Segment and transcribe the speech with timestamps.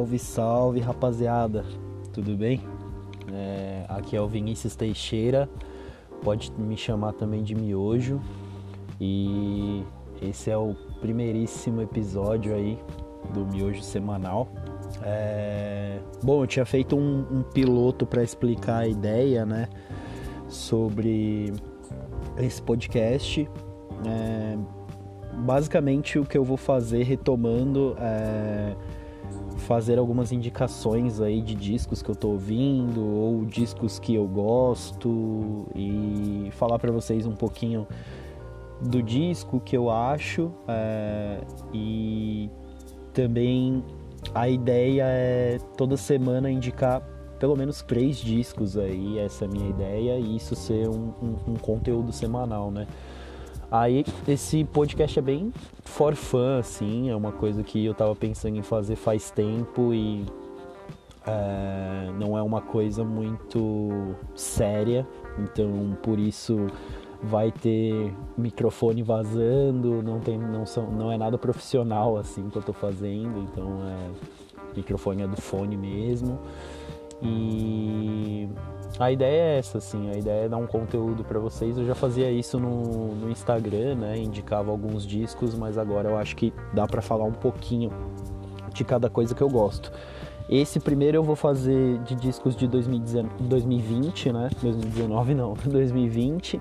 [0.00, 1.62] Salve, salve rapaziada,
[2.10, 2.62] tudo bem?
[3.30, 5.46] É, aqui é o Vinícius Teixeira,
[6.22, 8.18] pode me chamar também de Miojo
[8.98, 9.84] e
[10.22, 12.78] esse é o primeiríssimo episódio aí
[13.34, 14.48] do Miojo Semanal.
[15.02, 19.68] É, bom, eu tinha feito um, um piloto para explicar a ideia, né,
[20.48, 21.52] sobre
[22.38, 23.46] esse podcast.
[24.06, 24.56] É,
[25.40, 28.74] basicamente o que eu vou fazer retomando é
[29.60, 35.66] fazer algumas indicações aí de discos que eu tô ouvindo ou discos que eu gosto
[35.74, 37.86] e falar para vocês um pouquinho
[38.80, 41.40] do disco que eu acho é,
[41.72, 42.50] e
[43.12, 43.84] também
[44.34, 47.02] a ideia é toda semana indicar
[47.38, 51.52] pelo menos três discos aí, essa é a minha ideia, e isso ser um, um,
[51.52, 52.86] um conteúdo semanal, né?
[53.70, 55.52] Aí esse podcast é bem
[55.84, 60.26] for fun, assim, é uma coisa que eu tava pensando em fazer faz tempo e
[61.26, 65.06] é, não é uma coisa muito séria,
[65.38, 66.66] então por isso
[67.22, 72.62] vai ter microfone vazando, não tem, não são, não é nada profissional assim que eu
[72.62, 74.10] tô fazendo, então é
[74.74, 76.38] microfone é do fone mesmo.
[77.22, 78.48] E
[78.98, 81.78] a ideia é essa, assim, a ideia é dar um conteúdo para vocês.
[81.78, 84.18] Eu já fazia isso no, no Instagram, né?
[84.18, 87.90] Indicava alguns discos, mas agora eu acho que dá para falar um pouquinho
[88.72, 89.92] de cada coisa que eu gosto.
[90.48, 94.50] Esse primeiro eu vou fazer de discos de 2020, né?
[94.60, 96.60] 2019 não, 2020.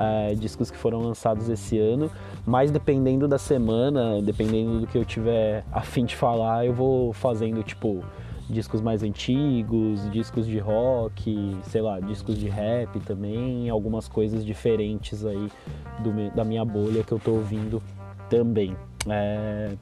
[0.00, 2.08] É, discos que foram lançados esse ano,
[2.46, 7.12] mas dependendo da semana, dependendo do que eu tiver a fim de falar, eu vou
[7.12, 8.04] fazendo tipo
[8.48, 15.24] discos mais antigos, discos de rock, sei lá, discos de rap também, algumas coisas diferentes
[15.24, 15.48] aí
[16.00, 17.82] do, da minha bolha que eu tô ouvindo
[18.28, 18.76] também.
[19.08, 19.72] É...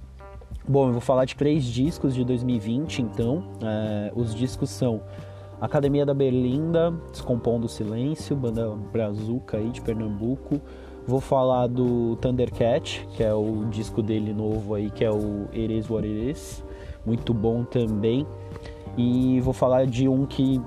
[0.68, 3.44] Bom, eu vou falar de três discos de 2020, então.
[3.62, 4.12] É...
[4.14, 5.00] Os discos são
[5.60, 10.60] Academia da Berlinda, Descompondo o Silêncio, banda brazuca aí de Pernambuco.
[11.06, 15.88] Vou falar do Thundercat, que é o disco dele novo aí, que é o Is
[15.88, 16.65] What Is.
[17.06, 18.26] Muito bom também.
[18.96, 20.60] E vou falar de um que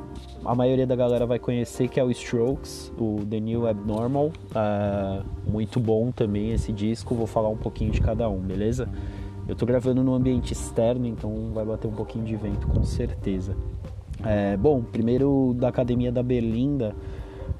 [0.45, 4.27] a maioria da galera vai conhecer, que é o Strokes, o The New Abnormal.
[4.27, 8.88] Uh, muito bom também esse disco, vou falar um pouquinho de cada um, beleza?
[9.47, 13.57] Eu tô gravando no ambiente externo, então vai bater um pouquinho de vento com certeza.
[14.23, 16.95] É, bom, primeiro da Academia da Berlinda,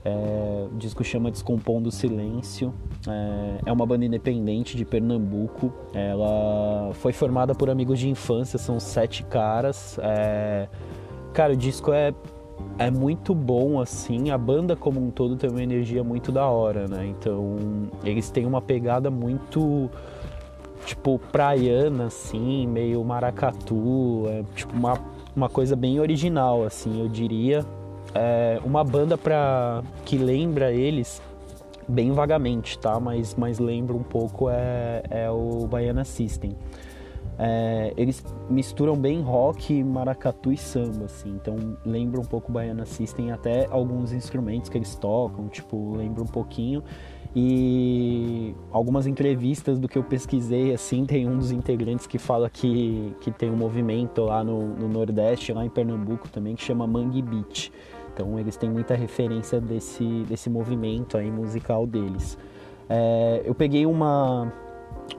[0.04, 2.74] é, o disco chama Descompondo Silêncio.
[3.08, 5.74] É, é, uma banda independente de Pernambuco.
[5.94, 10.00] Ela foi formada por amigos de infância, são sete caras.
[10.02, 10.68] É,
[11.34, 12.14] cara, o disco é,
[12.78, 14.32] é muito bom, assim.
[14.32, 17.06] A banda como um todo tem uma energia muito da hora, né?
[17.06, 17.58] Então,
[18.04, 19.90] eles têm uma pegada muito
[20.86, 24.98] tipo praiana assim, meio maracatu, é tipo uma,
[25.36, 27.66] uma coisa bem original assim, eu diria
[28.14, 31.22] é uma banda para que lembra eles
[31.88, 33.00] bem vagamente, tá?
[33.00, 36.56] Mas, mas lembra um pouco é, é o Baiana System.
[37.42, 41.30] É, eles misturam bem rock, maracatu e samba, assim.
[41.30, 46.22] Então lembra um pouco o Baiana System, até alguns instrumentos que eles tocam, tipo, lembra
[46.22, 46.84] um pouquinho.
[47.36, 53.16] E algumas entrevistas do que eu pesquisei, assim, tem um dos integrantes que fala que,
[53.22, 57.22] que tem um movimento lá no, no Nordeste, lá em Pernambuco também, que chama Mangue
[57.22, 57.72] Beach
[58.20, 62.38] então eles têm muita referência desse, desse movimento aí musical deles.
[62.90, 64.52] É, eu peguei uma,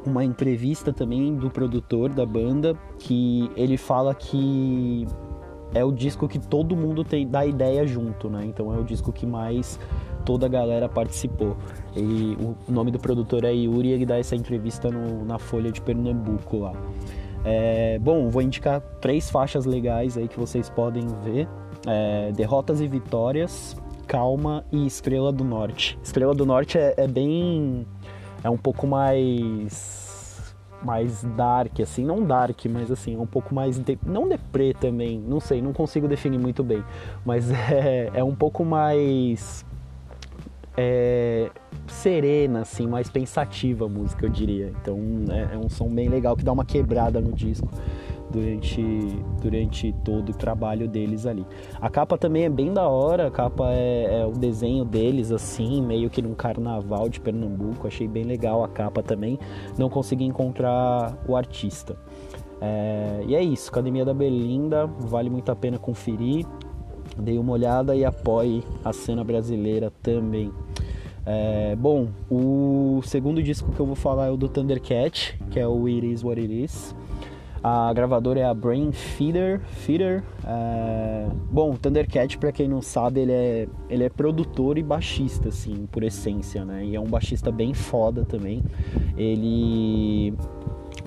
[0.05, 5.07] uma entrevista também do produtor da banda que ele fala que
[5.73, 8.45] é o disco que todo mundo tem dá ideia junto, né?
[8.45, 9.81] Então é o disco que mais
[10.27, 11.57] toda a galera participou.
[11.97, 12.37] E
[12.69, 16.59] o nome do produtor é Yuri ele dá essa entrevista no, na Folha de Pernambuco
[16.59, 16.73] lá.
[17.47, 21.49] É, bom, vou indicar três faixas legais aí que vocês podem ver
[21.87, 23.77] é, Derrotas e Vitórias,
[24.07, 25.99] Calma e Estrela do Norte.
[26.03, 27.87] Estrela do Norte é, é bem.
[28.43, 30.11] é um pouco mais
[30.83, 33.79] mais dark, assim, não dark, mas assim, é um pouco mais.
[33.79, 36.83] De, não deprê também, não sei, não consigo definir muito bem,
[37.25, 39.65] mas é, é um pouco mais.
[40.77, 41.51] É,
[41.87, 44.73] serena, assim, mais pensativa a música, eu diria.
[44.81, 47.69] Então é, é um som bem legal que dá uma quebrada no disco
[48.31, 48.83] durante,
[49.41, 51.45] durante todo o trabalho deles ali.
[51.81, 55.83] A capa também é bem da hora, a capa é, é, o desenho deles assim,
[55.83, 59.39] meio que num carnaval de Pernambuco, achei bem legal a capa também,
[59.77, 61.97] não consegui encontrar o artista.
[62.61, 66.47] É, e é isso, Academia da Belinda, vale muito a pena conferir,
[67.19, 70.53] dei uma olhada e apoie a cena brasileira também.
[71.25, 75.67] É, bom, o segundo disco que eu vou falar é o do Thundercat, que é
[75.67, 76.95] o It Is What It Is.
[77.63, 79.61] A gravadora é a Brain Feeder.
[79.61, 80.23] Feeder.
[80.47, 81.27] É...
[81.51, 86.03] Bom, Thundercat, para quem não sabe, ele é, ele é produtor e baixista, assim, por
[86.03, 86.85] essência, né?
[86.85, 88.63] E é um baixista bem foda também.
[89.17, 90.35] Ele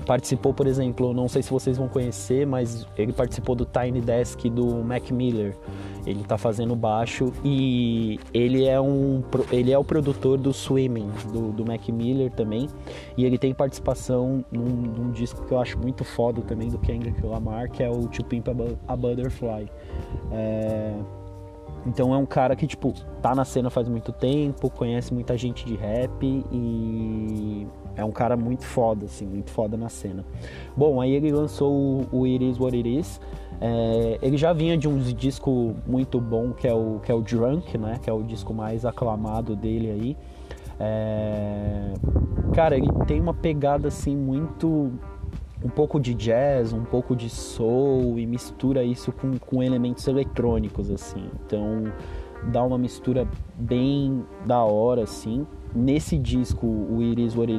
[0.04, 4.48] participou, por exemplo, não sei se vocês vão conhecer, mas ele participou do Tiny Desk
[4.48, 5.56] do Mac Miller.
[6.06, 11.50] Ele tá fazendo baixo e ele é um ele é o produtor do Swimming do,
[11.50, 12.68] do Mac Miller também
[13.16, 17.24] e ele tem participação num, num, disco que eu acho muito foda também do Kendrick
[17.24, 18.48] Lamar que é o To Pimp
[18.86, 19.70] a Butterfly.
[20.30, 20.92] É...
[21.86, 22.92] Então é um cara que tipo
[23.22, 27.66] tá na cena faz muito tempo, conhece muita gente de rap e
[27.96, 30.24] é um cara muito foda, assim, muito foda na cena.
[30.76, 33.20] Bom, aí ele lançou o, o It Is What It Is.
[33.60, 37.22] É, ele já vinha de um disco muito bom que é o que é o
[37.22, 37.98] Drunk, né?
[38.02, 40.16] Que é o disco mais aclamado dele aí.
[40.80, 41.92] É,
[42.52, 44.92] cara, ele tem uma pegada assim muito
[45.64, 50.90] um pouco de jazz, um pouco de soul e mistura isso com, com elementos eletrônicos
[50.90, 51.30] assim.
[51.46, 51.84] Então
[52.52, 53.26] dá uma mistura
[53.56, 57.52] bem da hora assim nesse disco, o Iris What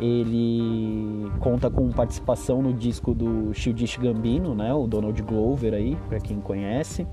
[0.00, 6.18] ele conta com participação no disco do Childish Gambino, né, o Donald Glover aí, para
[6.18, 7.06] quem conhece,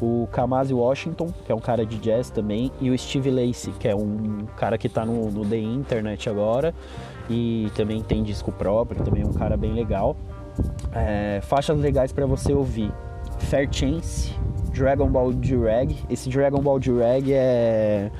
[0.00, 3.86] o Kamasi Washington, que é um cara de jazz também, e o Steve Lacey, que
[3.86, 6.74] é um cara que está no, no The Internet agora
[7.28, 10.16] e também tem disco próprio, também é um cara bem legal.
[10.92, 12.92] É, faixas legais para você ouvir:
[13.38, 14.34] Fair Chance,
[14.72, 15.96] Dragon Ball Drag.
[16.08, 18.10] Esse Dragon Ball Drag é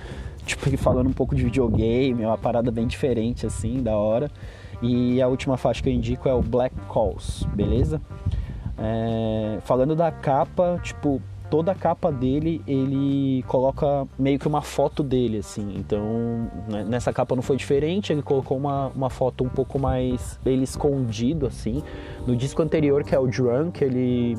[0.44, 4.30] tipo, falando um pouco de videogame, é uma parada bem diferente, assim, da hora.
[4.82, 8.00] E a última faixa que eu indico é o Black Calls, beleza?
[8.78, 11.20] É, falando da capa, tipo,
[11.50, 15.74] toda a capa dele, ele coloca meio que uma foto dele, assim.
[15.76, 20.38] Então, né, nessa capa não foi diferente, ele colocou uma, uma foto um pouco mais
[20.46, 21.82] ele escondido, assim.
[22.26, 24.38] No disco anterior, que é o Drunk, ele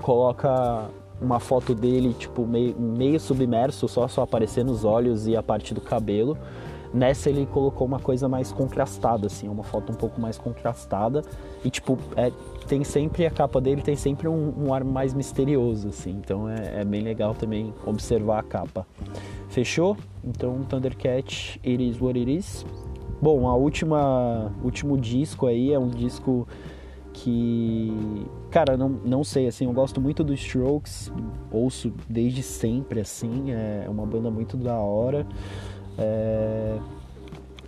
[0.00, 0.88] coloca
[1.20, 5.74] uma foto dele, tipo, meio, meio submerso, só, só aparecendo os olhos e a parte
[5.74, 6.36] do cabelo.
[6.92, 11.22] Nessa ele colocou uma coisa mais contrastada, assim, uma foto um pouco mais contrastada.
[11.64, 12.32] E, tipo, é,
[12.66, 16.10] tem sempre, a capa dele tem sempre um, um ar mais misterioso, assim.
[16.10, 18.86] Então é, é, bem legal também observar a capa.
[19.48, 19.96] Fechou?
[20.24, 22.66] Então, Thundercat, It Is What It Is.
[23.22, 26.48] Bom, a última, último disco aí é um disco
[27.22, 31.12] que cara não, não sei assim eu gosto muito dos Strokes
[31.50, 35.26] ouço desde sempre assim é uma banda muito da hora.
[35.98, 36.78] É...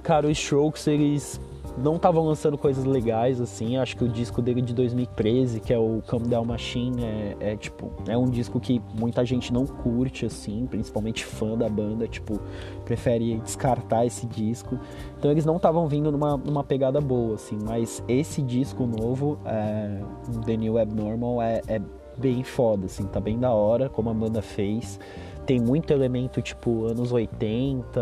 [0.03, 1.41] cara os Strokes eles
[1.77, 3.77] não estavam lançando coisas legais assim.
[3.77, 7.57] Acho que o disco dele de 2013 que é o Come Down Machine é, é,
[7.57, 12.41] tipo é um disco que muita gente não curte assim principalmente fã da banda tipo
[12.85, 14.79] prefere descartar esse disco.
[15.19, 20.01] Então eles não estavam vindo numa, numa pegada boa assim mas esse disco novo é,
[20.45, 21.81] The New Abnormal é, é
[22.17, 24.99] bem foda assim tá bem da hora como a banda fez
[25.47, 28.01] tem muito elemento tipo anos 80.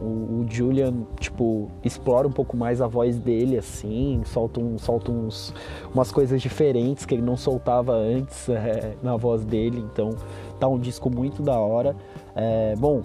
[0.00, 5.10] O, o, Julian, tipo, explora um pouco mais a voz dele, assim, solta, um, solta
[5.10, 5.54] uns,
[5.92, 9.78] umas coisas diferentes que ele não soltava antes é, na voz dele.
[9.92, 10.10] Então
[10.58, 11.96] tá um disco muito da hora.
[12.34, 13.02] É, bom,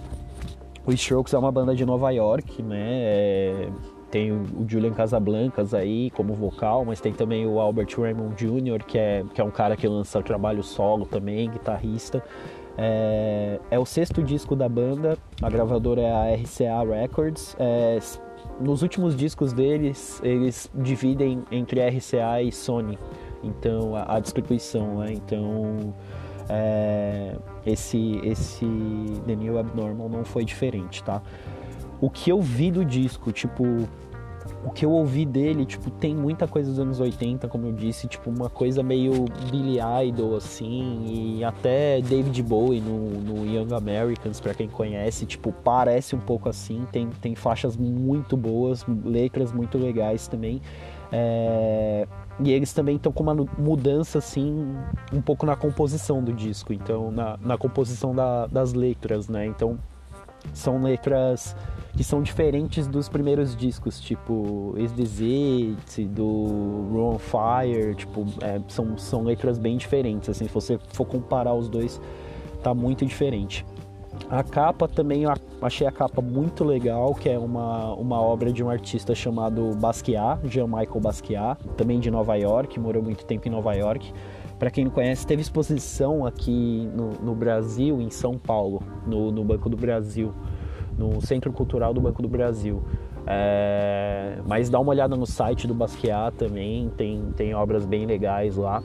[0.86, 2.78] o Strokes é uma banda de Nova York, né?
[2.78, 3.68] É,
[4.10, 8.96] tem o Julian Casablancas aí como vocal, mas tem também o Albert Raymond Jr., que
[8.96, 12.22] é, que é um cara que lança trabalho solo também, guitarrista.
[12.78, 17.56] É, é, o sexto disco da banda, a gravadora é a RCA Records.
[17.58, 17.98] É,
[18.60, 22.98] nos últimos discos deles, eles dividem entre RCA e Sony,
[23.42, 25.12] então a, a distribuição, né?
[25.12, 25.94] Então
[26.48, 28.66] é, esse esse
[29.26, 31.22] The New Abnormal não foi diferente, tá?
[32.00, 33.64] O que eu vi do disco, tipo
[34.66, 38.08] o que eu ouvi dele, tipo, tem muita coisa dos anos 80, como eu disse,
[38.08, 44.40] tipo, uma coisa meio Billy Idol, assim, e até David Bowie no, no Young Americans,
[44.40, 49.78] para quem conhece, tipo, parece um pouco assim, tem, tem faixas muito boas, letras muito
[49.78, 50.60] legais também.
[51.12, 52.08] É...
[52.40, 54.74] E eles também estão com uma mudança, assim,
[55.12, 59.46] um pouco na composição do disco, então, na, na composição da, das letras, né?
[59.46, 59.78] Então,
[60.52, 61.54] são letras
[61.96, 68.98] que são diferentes dos primeiros discos, tipo Is This do Run Fire, tipo, é, são,
[68.98, 71.98] são letras bem diferentes, assim, se você for comparar os dois,
[72.62, 73.64] tá muito diferente.
[74.28, 75.24] A capa também,
[75.60, 80.40] achei a capa muito legal, que é uma, uma obra de um artista chamado Basquiat,
[80.48, 84.12] Jean-Michel Basquiat, também de Nova York, morou muito tempo em Nova York.
[84.58, 89.44] Para quem não conhece, teve exposição aqui no, no Brasil, em São Paulo, no, no
[89.44, 90.34] Banco do Brasil
[90.98, 92.82] no Centro Cultural do Banco do Brasil.
[93.26, 98.56] É, mas dá uma olhada no site do Basquiat também, tem, tem obras bem legais
[98.56, 98.82] lá.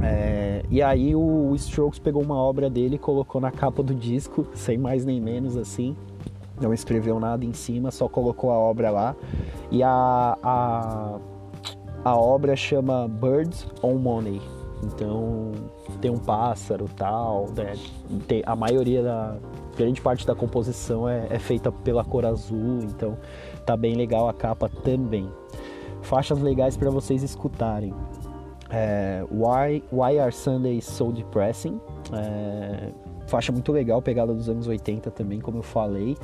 [0.00, 4.46] É, e aí o Strokes pegou uma obra dele e colocou na capa do disco,
[4.54, 5.96] sem mais nem menos assim.
[6.60, 9.16] Não escreveu nada em cima, só colocou a obra lá.
[9.70, 11.18] E a, a,
[12.04, 14.40] a obra chama Birds on Money.
[14.82, 15.52] Então
[16.00, 17.74] tem um pássaro tal, né?
[18.26, 19.36] tem, a maioria da
[19.78, 23.16] grande parte da composição é, é feita pela cor azul, então
[23.64, 25.30] tá bem legal a capa também.
[26.02, 27.94] Faixas legais para vocês escutarem.
[28.70, 31.80] É, Why, Why Are Sundays So Depressing?
[32.12, 32.90] É,
[33.28, 36.16] faixa muito legal, pegada dos anos 80 também, como eu falei.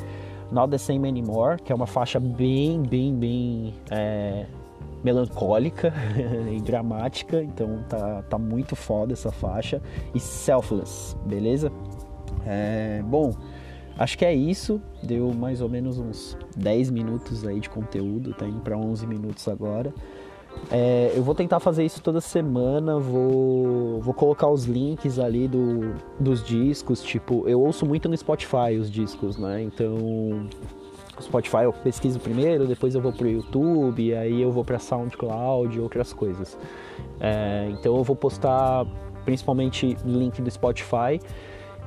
[0.51, 4.47] Not the Same Anymore, que é uma faixa bem, bem, bem é,
[5.03, 5.93] melancólica
[6.53, 9.81] e dramática, então tá, tá muito foda essa faixa.
[10.15, 11.71] E Selfless, beleza?
[12.47, 13.35] É, bom,
[13.99, 14.81] acho que é isso.
[15.03, 19.47] Deu mais ou menos uns 10 minutos aí de conteúdo, tá indo para 11 minutos
[19.49, 19.93] agora.
[20.71, 25.95] É, eu vou tentar fazer isso toda semana, vou, vou colocar os links ali do,
[26.19, 29.63] dos discos, tipo, eu ouço muito no Spotify os discos, né?
[29.63, 30.47] Então,
[31.21, 35.81] Spotify eu pesquiso primeiro, depois eu vou pro YouTube, aí eu vou pra SoundCloud e
[35.81, 36.59] outras coisas.
[37.21, 38.87] É, então eu vou postar
[39.25, 41.21] principalmente link do Spotify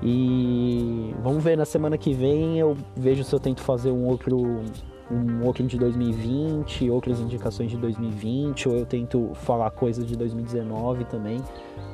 [0.01, 4.61] e vamos ver na semana que vem eu vejo se eu tento fazer um outro
[5.09, 11.05] um outro de 2020, outras indicações de 2020, ou eu tento falar coisas de 2019
[11.05, 11.41] também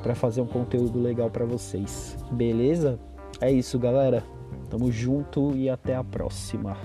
[0.02, 2.16] para fazer um conteúdo legal para vocês.
[2.32, 2.98] Beleza?
[3.40, 4.24] É isso, galera.
[4.68, 6.76] Tamo junto e até a próxima.